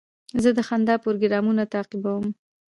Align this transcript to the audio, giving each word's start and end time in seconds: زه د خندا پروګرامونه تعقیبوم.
زه 0.43 0.49
د 0.57 0.59
خندا 0.67 0.95
پروګرامونه 1.03 1.63
تعقیبوم. 1.73 2.25